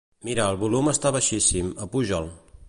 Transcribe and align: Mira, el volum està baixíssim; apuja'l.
Mira, 0.27 0.45
el 0.53 0.57
volum 0.61 0.89
està 0.93 1.11
baixíssim; 1.17 1.71
apuja'l. 1.87 2.33